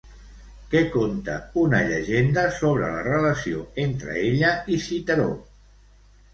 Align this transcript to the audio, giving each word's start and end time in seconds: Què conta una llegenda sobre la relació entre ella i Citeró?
Què 0.69 0.79
conta 0.95 1.35
una 1.65 1.83
llegenda 1.91 2.47
sobre 2.57 2.91
la 2.95 3.05
relació 3.11 3.63
entre 3.87 4.19
ella 4.25 4.57
i 4.79 4.83
Citeró? 4.89 5.31